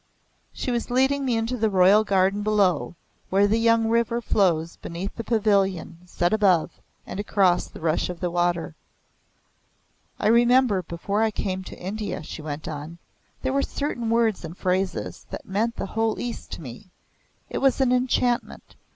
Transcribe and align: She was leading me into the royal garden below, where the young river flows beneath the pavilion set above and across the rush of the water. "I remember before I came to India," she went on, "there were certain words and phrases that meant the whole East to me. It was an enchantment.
She 0.51 0.71
was 0.71 0.89
leading 0.89 1.25
me 1.25 1.37
into 1.37 1.55
the 1.55 1.69
royal 1.69 2.03
garden 2.03 2.41
below, 2.41 2.95
where 3.29 3.45
the 3.45 3.59
young 3.59 3.87
river 3.87 4.19
flows 4.19 4.77
beneath 4.77 5.15
the 5.15 5.23
pavilion 5.23 5.99
set 6.07 6.33
above 6.33 6.71
and 7.05 7.19
across 7.19 7.67
the 7.67 7.81
rush 7.81 8.09
of 8.09 8.19
the 8.19 8.31
water. 8.31 8.73
"I 10.19 10.25
remember 10.25 10.81
before 10.81 11.21
I 11.21 11.29
came 11.29 11.63
to 11.65 11.77
India," 11.79 12.23
she 12.23 12.41
went 12.41 12.67
on, 12.67 12.97
"there 13.43 13.53
were 13.53 13.61
certain 13.61 14.09
words 14.09 14.43
and 14.43 14.57
phrases 14.57 15.27
that 15.29 15.45
meant 15.45 15.75
the 15.75 15.85
whole 15.93 16.19
East 16.19 16.51
to 16.53 16.63
me. 16.63 16.89
It 17.51 17.59
was 17.59 17.79
an 17.79 17.91
enchantment. 17.91 18.75